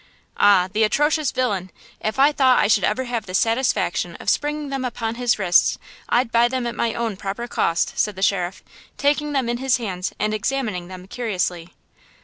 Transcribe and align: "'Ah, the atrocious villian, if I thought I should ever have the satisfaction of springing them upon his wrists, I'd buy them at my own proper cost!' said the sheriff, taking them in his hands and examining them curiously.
"'Ah, 0.35 0.67
the 0.73 0.83
atrocious 0.83 1.31
villian, 1.31 1.69
if 1.99 2.17
I 2.17 2.31
thought 2.31 2.57
I 2.57 2.67
should 2.67 2.83
ever 2.83 3.03
have 3.03 3.27
the 3.27 3.35
satisfaction 3.35 4.15
of 4.15 4.31
springing 4.31 4.69
them 4.69 4.83
upon 4.83 5.13
his 5.13 5.37
wrists, 5.37 5.77
I'd 6.09 6.31
buy 6.31 6.47
them 6.47 6.65
at 6.65 6.73
my 6.73 6.95
own 6.95 7.15
proper 7.17 7.47
cost!' 7.47 7.99
said 7.99 8.15
the 8.15 8.23
sheriff, 8.23 8.63
taking 8.97 9.33
them 9.33 9.47
in 9.47 9.57
his 9.57 9.77
hands 9.77 10.11
and 10.17 10.33
examining 10.33 10.87
them 10.87 11.07
curiously. 11.07 11.75